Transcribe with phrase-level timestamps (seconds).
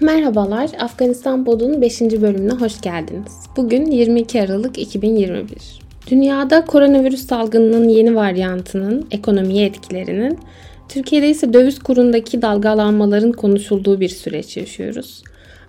[0.00, 2.00] Merhabalar, Afganistan Pod'un 5.
[2.00, 3.32] bölümüne hoş geldiniz.
[3.56, 5.48] Bugün 22 Aralık 2021.
[6.10, 10.38] Dünyada koronavirüs salgınının yeni varyantının ekonomiye etkilerinin,
[10.88, 15.22] Türkiye'de ise döviz kurundaki dalgalanmaların konuşulduğu bir süreç yaşıyoruz.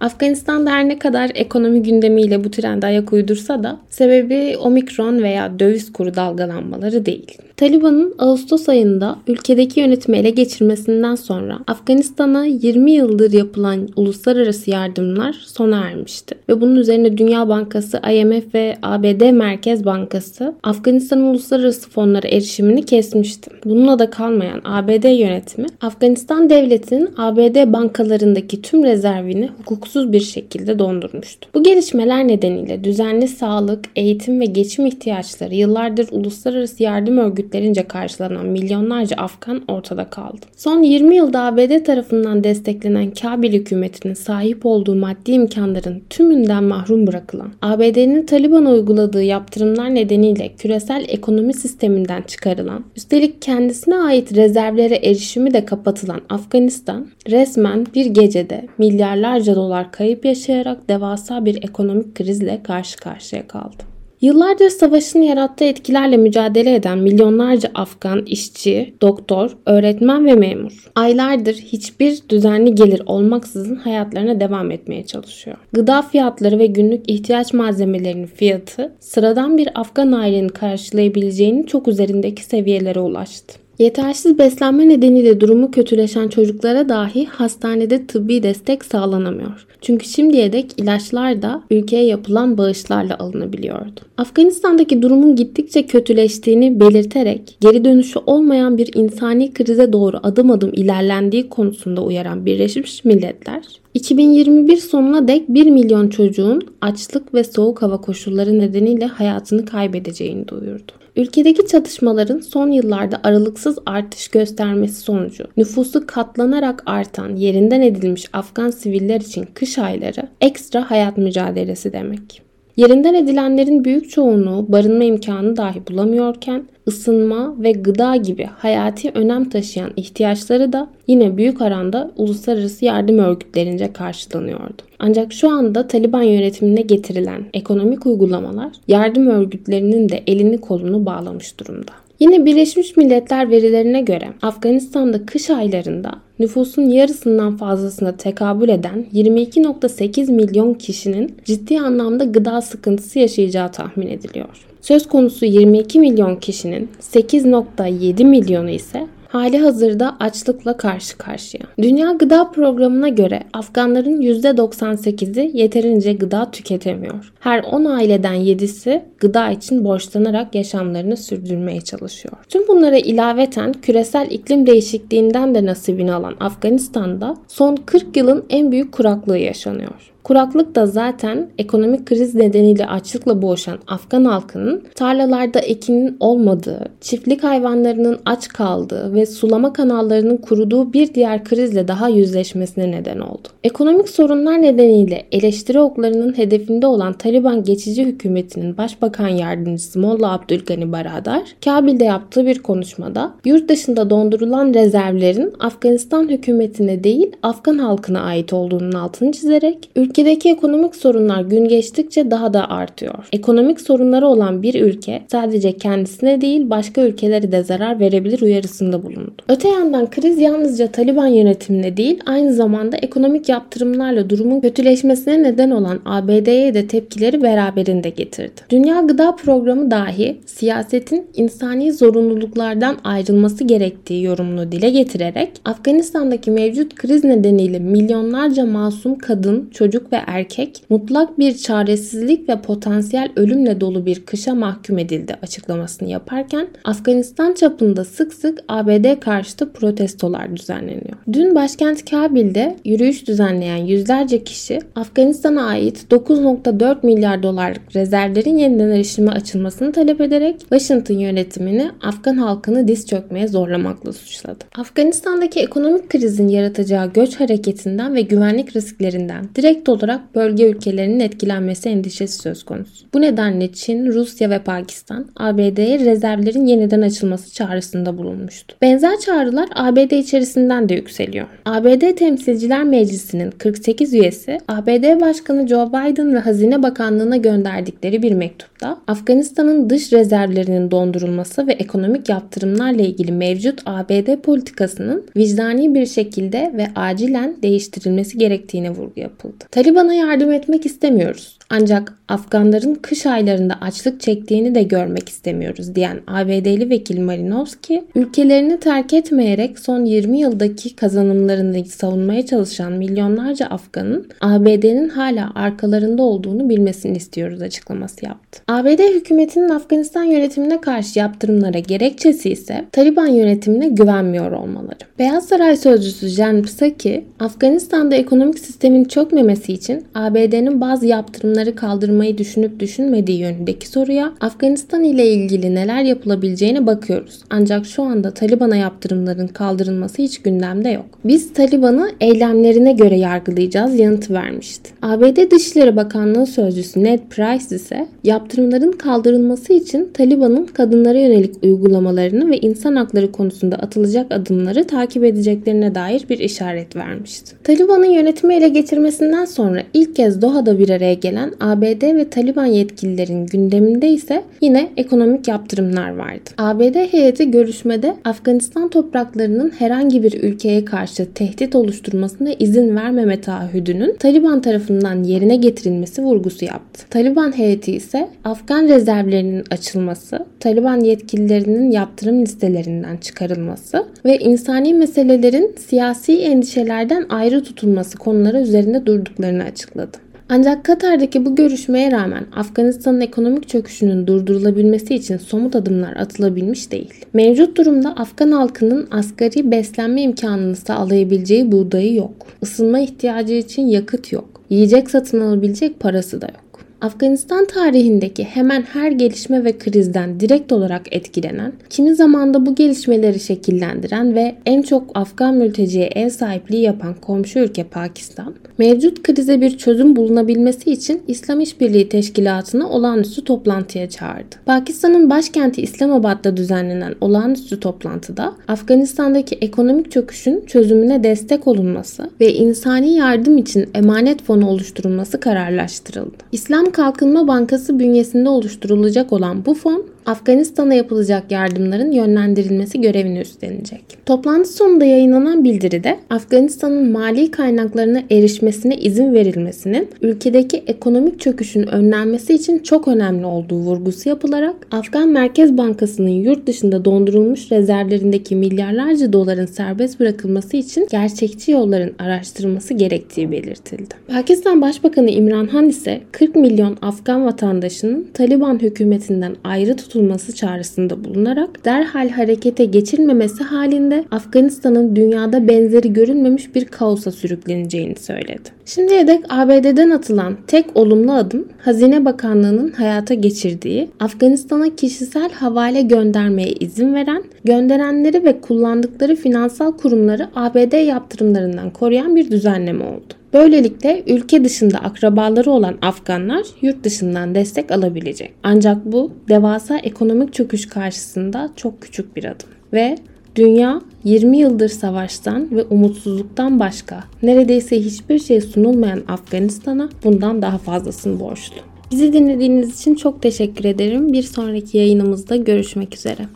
[0.00, 5.92] Afganistan'da her ne kadar ekonomi gündemiyle bu trende ayak uydursa da sebebi omikron veya döviz
[5.92, 7.38] kuru dalgalanmaları değil.
[7.56, 15.80] Taliban'ın Ağustos ayında ülkedeki yönetimi ele geçirmesinden sonra Afganistan'a 20 yıldır yapılan uluslararası yardımlar sona
[15.80, 16.34] ermişti.
[16.48, 23.50] Ve bunun üzerine Dünya Bankası, IMF ve ABD Merkez Bankası Afganistan'ın uluslararası fonlara erişimini kesmişti.
[23.64, 31.48] Bununla da kalmayan ABD yönetimi Afganistan devletinin ABD bankalarındaki tüm rezervini hukuksuz bir şekilde dondurmuştu.
[31.54, 38.46] Bu gelişmeler nedeniyle düzenli sağlık, eğitim ve geçim ihtiyaçları yıllardır uluslararası yardım örgütleri örgütlerince karşılanan
[38.46, 40.46] milyonlarca Afgan ortada kaldı.
[40.56, 47.52] Son 20 yılda ABD tarafından desteklenen Kabil hükümetinin sahip olduğu maddi imkanların tümünden mahrum bırakılan,
[47.62, 55.64] ABD'nin Taliban uyguladığı yaptırımlar nedeniyle küresel ekonomi sisteminden çıkarılan, üstelik kendisine ait rezervlere erişimi de
[55.64, 63.48] kapatılan Afganistan, resmen bir gecede milyarlarca dolar kayıp yaşayarak devasa bir ekonomik krizle karşı karşıya
[63.48, 63.93] kaldı.
[64.20, 72.18] Yıllardır savaşın yarattığı etkilerle mücadele eden milyonlarca Afgan işçi, doktor, öğretmen ve memur aylardır hiçbir
[72.28, 75.56] düzenli gelir olmaksızın hayatlarına devam etmeye çalışıyor.
[75.72, 83.00] Gıda fiyatları ve günlük ihtiyaç malzemelerinin fiyatı sıradan bir Afgan ailenin karşılayabileceğinin çok üzerindeki seviyelere
[83.00, 83.63] ulaştı.
[83.78, 89.66] Yetersiz beslenme nedeniyle durumu kötüleşen çocuklara dahi hastanede tıbbi destek sağlanamıyor.
[89.80, 94.00] Çünkü şimdiye dek ilaçlar da ülkeye yapılan bağışlarla alınabiliyordu.
[94.18, 101.48] Afganistan'daki durumun gittikçe kötüleştiğini belirterek geri dönüşü olmayan bir insani krize doğru adım adım ilerlendiği
[101.48, 103.62] konusunda uyaran Birleşmiş Milletler
[103.94, 110.92] 2021 sonuna dek 1 milyon çocuğun açlık ve soğuk hava koşulları nedeniyle hayatını kaybedeceğini duyurdu.
[111.16, 119.20] Ülkedeki çatışmaların son yıllarda aralıksız artış göstermesi sonucu nüfusu katlanarak artan yerinden edilmiş Afgan siviller
[119.20, 122.42] için kış ayları ekstra hayat mücadelesi demek.
[122.76, 129.90] Yerinden edilenlerin büyük çoğunluğu barınma imkanı dahi bulamıyorken ısınma ve gıda gibi hayati önem taşıyan
[129.96, 134.82] ihtiyaçları da yine büyük oranda uluslararası yardım örgütlerince karşılanıyordu.
[134.98, 141.92] Ancak şu anda Taliban yönetimine getirilen ekonomik uygulamalar yardım örgütlerinin de elini kolunu bağlamış durumda.
[142.20, 150.74] Yine Birleşmiş Milletler verilerine göre Afganistan'da kış aylarında nüfusun yarısından fazlasına tekabül eden 22.8 milyon
[150.74, 154.66] kişinin ciddi anlamda gıda sıkıntısı yaşayacağı tahmin ediliyor.
[154.80, 161.64] Söz konusu 22 milyon kişinin 8.7 milyonu ise hali hazırda açlıkla karşı karşıya.
[161.78, 167.32] Dünya Gıda Programı'na göre Afganların %98'i yeterince gıda tüketemiyor.
[167.40, 172.36] Her 10 aileden 7'si gıda için borçlanarak yaşamlarını sürdürmeye çalışıyor.
[172.48, 178.92] Tüm bunlara ilaveten küresel iklim değişikliğinden de nasibini alan Afganistan'da son 40 yılın en büyük
[178.92, 180.13] kuraklığı yaşanıyor.
[180.24, 188.18] Kuraklık da zaten ekonomik kriz nedeniyle açlıkla boğuşan Afgan halkının tarlalarda ekinin olmadığı, çiftlik hayvanlarının
[188.24, 193.48] aç kaldığı ve sulama kanallarının kuruduğu bir diğer krizle daha yüzleşmesine neden oldu.
[193.64, 201.42] Ekonomik sorunlar nedeniyle eleştiri oklarının hedefinde olan Taliban geçici hükümetinin başbakan yardımcısı Molla Abdülgani Baradar,
[201.64, 208.92] Kabil'de yaptığı bir konuşmada yurt dışında dondurulan rezervlerin Afganistan hükümetine değil Afgan halkına ait olduğunun
[208.92, 213.28] altını çizerek Ülkedeki ekonomik sorunlar gün geçtikçe daha da artıyor.
[213.32, 219.34] Ekonomik sorunları olan bir ülke sadece kendisine değil başka ülkelere de zarar verebilir uyarısında bulundu.
[219.48, 226.00] Öte yandan kriz yalnızca Taliban yönetimine değil aynı zamanda ekonomik yaptırımlarla durumun kötüleşmesine neden olan
[226.04, 228.60] ABD'ye de tepkileri beraberinde getirdi.
[228.70, 237.24] Dünya Gıda Programı dahi siyasetin insani zorunluluklardan ayrılması gerektiği yorumunu dile getirerek Afganistan'daki mevcut kriz
[237.24, 244.06] nedeniyle milyonlarca masum kadın, çocuk çocuk ve erkek mutlak bir çaresizlik ve potansiyel ölümle dolu
[244.06, 251.16] bir kışa mahkum edildi açıklamasını yaparken Afganistan çapında sık sık ABD karşıtı protestolar düzenleniyor.
[251.32, 259.30] Dün başkent Kabil'de yürüyüş düzenleyen yüzlerce kişi Afganistan'a ait 9.4 milyar dolarlık rezervlerin yeniden erişime
[259.30, 264.64] açılmasını talep ederek Washington yönetimini Afgan halkını diz çökmeye zorlamakla suçladı.
[264.78, 272.38] Afganistan'daki ekonomik krizin yaratacağı göç hareketinden ve güvenlik risklerinden direkt olarak bölge ülkelerinin etkilenmesi endişesi
[272.38, 273.06] söz konusu.
[273.14, 278.76] Bu nedenle Çin, Rusya ve Pakistan ABD'ye rezervlerin yeniden açılması çağrısında bulunmuştu.
[278.82, 281.46] Benzer çağrılar ABD içerisinden de yükseliyor.
[281.64, 288.98] ABD Temsilciler Meclisi'nin 48 üyesi ABD Başkanı Joe Biden ve Hazine Bakanlığı'na gönderdikleri bir mektupta
[289.06, 296.86] Afganistan'ın dış rezervlerinin dondurulması ve ekonomik yaptırımlarla ilgili mevcut ABD politikasının vicdani bir şekilde ve
[296.96, 299.64] acilen değiştirilmesi gerektiğine vurgu yapıldı.
[299.84, 301.58] Taliban'a yardım etmek istemiyoruz.
[301.70, 309.12] Ancak Afganların kış aylarında açlık çektiğini de görmek istemiyoruz diyen ABD'li vekil Malinowski, ülkelerini terk
[309.12, 317.62] etmeyerek son 20 yıldaki kazanımlarını savunmaya çalışan milyonlarca Afgan'ın ABD'nin hala arkalarında olduğunu bilmesini istiyoruz
[317.62, 318.60] açıklaması yaptı.
[318.68, 324.98] ABD hükümetinin Afganistan yönetimine karşı yaptırımlara gerekçesi ise Taliban yönetimine güvenmiyor olmaları.
[325.18, 332.80] Beyaz Saray sözcüsü Jen Psaki, Afganistan'da ekonomik sistemin çökmemesi için ABD'nin bazı yaptırımları kaldırmayı düşünüp
[332.80, 337.40] düşünmediği yönündeki soruya Afganistan ile ilgili neler yapılabileceğine bakıyoruz.
[337.50, 341.04] Ancak şu anda Taliban'a yaptırımların kaldırılması hiç gündemde yok.
[341.24, 344.90] Biz Taliban'ı eylemlerine göre yargılayacağız yanıtı vermişti.
[345.02, 352.58] ABD Dışişleri Bakanlığı sözcüsü Ned Price ise yaptırımların kaldırılması için Taliban'ın kadınlara yönelik uygulamalarını ve
[352.58, 357.56] insan hakları konusunda atılacak adımları takip edeceklerine dair bir işaret vermişti.
[357.64, 359.63] Taliban'ın yönetimi ele geçirmesinden sonra
[359.94, 366.16] ilk kez Doha'da bir araya gelen ABD ve Taliban yetkililerin gündeminde ise yine ekonomik yaptırımlar
[366.16, 366.50] vardı.
[366.58, 374.60] ABD heyeti görüşmede Afganistan topraklarının herhangi bir ülkeye karşı tehdit oluşturmasına izin vermeme taahhüdünün Taliban
[374.62, 377.06] tarafından yerine getirilmesi vurgusu yaptı.
[377.10, 386.38] Taliban heyeti ise Afgan rezervlerinin açılması, Taliban yetkililerinin yaptırım listelerinden çıkarılması ve insani meselelerin siyasi
[386.38, 389.06] endişelerden ayrı tutulması konuları üzerinde
[389.44, 390.18] durduklarını açıkladı.
[390.48, 397.14] Ancak Katar'daki bu görüşmeye rağmen Afganistan'ın ekonomik çöküşünün durdurulabilmesi için somut adımlar atılabilmiş değil.
[397.32, 402.46] Mevcut durumda Afgan halkının asgari beslenme imkanını sağlayabileceği buğdayı yok.
[402.62, 404.48] Isınma ihtiyacı için yakıt yok.
[404.70, 406.80] Yiyecek satın alabilecek parası da yok.
[407.04, 414.34] Afganistan tarihindeki hemen her gelişme ve krizden direkt olarak etkilenen, kimi zamanda bu gelişmeleri şekillendiren
[414.34, 420.16] ve en çok Afgan mülteciye ev sahipliği yapan komşu ülke Pakistan, mevcut krize bir çözüm
[420.16, 424.56] bulunabilmesi için İslam İşbirliği Teşkilatı'nı olağanüstü toplantıya çağırdı.
[424.66, 433.58] Pakistan'ın başkenti İslamabad'da düzenlenen olağanüstü toplantıda Afganistan'daki ekonomik çöküşün çözümüne destek olunması ve insani yardım
[433.58, 436.36] için emanet fonu oluşturulması kararlaştırıldı.
[436.52, 444.00] İslam Kalkınma Bankası bünyesinde oluşturulacak olan bu fon Afganistan'a yapılacak yardımların yönlendirilmesi görevini üstlenecek.
[444.26, 452.78] Toplantı sonunda yayınlanan bildiride Afganistan'ın mali kaynaklarına erişmesine izin verilmesinin ülkedeki ekonomik çöküşün önlenmesi için
[452.78, 460.20] çok önemli olduğu vurgusu yapılarak Afgan Merkez Bankası'nın yurt dışında dondurulmuş rezervlerindeki milyarlarca doların serbest
[460.20, 464.14] bırakılması için gerçekçi yolların araştırılması gerektiği belirtildi.
[464.28, 471.24] Pakistan Başbakanı İmran Han ise 40 milyon Afgan vatandaşının Taliban hükümetinden ayrı tutulması tutulması çağrısında
[471.24, 478.68] bulunarak derhal harekete geçilmemesi halinde Afganistan'ın dünyada benzeri görülmemiş bir kaosa sürükleneceğini söyledi.
[478.84, 486.72] Şimdiye dek ABD'den atılan tek olumlu adım Hazine Bakanlığı'nın hayata geçirdiği Afganistan'a kişisel havale göndermeye
[486.72, 493.34] izin veren, gönderenleri ve kullandıkları finansal kurumları ABD yaptırımlarından koruyan bir düzenleme oldu.
[493.54, 498.52] Böylelikle ülke dışında akrabaları olan Afganlar yurt dışından destek alabilecek.
[498.62, 502.68] Ancak bu devasa ekonomik çöküş karşısında çok küçük bir adım.
[502.92, 503.18] Ve
[503.56, 511.40] dünya 20 yıldır savaştan ve umutsuzluktan başka neredeyse hiçbir şey sunulmayan Afganistan'a bundan daha fazlasını
[511.40, 511.76] borçlu.
[512.10, 514.32] Bizi dinlediğiniz için çok teşekkür ederim.
[514.32, 516.46] Bir sonraki yayınımızda görüşmek üzere.